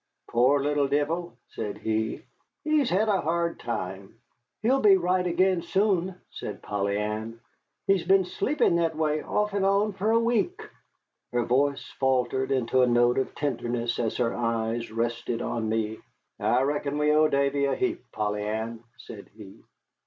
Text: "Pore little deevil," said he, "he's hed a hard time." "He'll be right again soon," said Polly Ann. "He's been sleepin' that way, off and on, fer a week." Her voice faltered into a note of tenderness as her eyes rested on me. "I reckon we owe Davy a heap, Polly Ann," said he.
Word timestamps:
"Pore 0.31 0.59
little 0.63 0.87
deevil," 0.87 1.37
said 1.49 1.77
he, 1.77 2.23
"he's 2.63 2.89
hed 2.89 3.07
a 3.07 3.21
hard 3.21 3.59
time." 3.59 4.19
"He'll 4.63 4.79
be 4.79 4.97
right 4.97 5.27
again 5.27 5.61
soon," 5.61 6.19
said 6.31 6.63
Polly 6.63 6.97
Ann. 6.97 7.39
"He's 7.85 8.03
been 8.03 8.25
sleepin' 8.25 8.77
that 8.77 8.95
way, 8.97 9.21
off 9.21 9.53
and 9.53 9.63
on, 9.63 9.93
fer 9.93 10.09
a 10.09 10.19
week." 10.19 10.59
Her 11.33 11.43
voice 11.45 11.87
faltered 11.99 12.49
into 12.51 12.81
a 12.81 12.87
note 12.87 13.19
of 13.19 13.35
tenderness 13.35 13.99
as 13.99 14.17
her 14.17 14.33
eyes 14.33 14.91
rested 14.91 15.39
on 15.39 15.69
me. 15.69 15.99
"I 16.39 16.63
reckon 16.63 16.97
we 16.97 17.11
owe 17.11 17.27
Davy 17.27 17.65
a 17.65 17.75
heap, 17.75 18.03
Polly 18.11 18.41
Ann," 18.41 18.83
said 18.97 19.29
he. 19.35 19.61